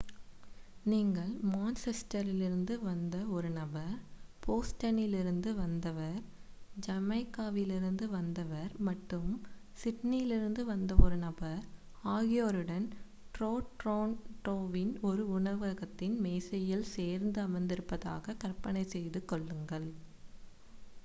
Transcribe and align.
நீங்கள் 0.85 1.33
மான்செஸ்டரிலிருந்து 1.49 2.75
வந்த 2.85 3.15
ஒரு 3.29 3.49
நபர் 3.57 3.91
போஸ்டனிலிருந்து 4.43 5.49
வந்தவர் 5.55 6.17
ஜமைக்காவிலிருந்து 6.85 8.07
வந்தவர் 8.15 8.73
மற்றும் 8.87 9.29
சிட்னியிலிருந்து 9.77 10.63
வந்த 10.65 10.95
ஒரு 11.03 11.19
நபர் 11.19 11.61
ஆகியோருடன் 12.09 12.87
டோரோன்டோவின் 13.35 14.93
ஒரு 15.03 15.25
உணவகத்தின் 15.37 16.17
மேசையில் 16.21 16.91
சேர்ந்து 16.91 17.41
அமர்ந்திருப்பதாக 17.43 18.37
கற்பனை 18.39 18.85
செய்து 18.89 19.21
கொள்ளுங்கள் 19.25 19.89